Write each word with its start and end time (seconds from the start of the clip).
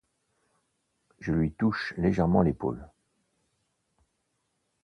Je 1.19 1.31
lui 1.31 1.51
touche 1.51 1.93
légèrement 1.95 2.41
l’épaule. 2.41 2.89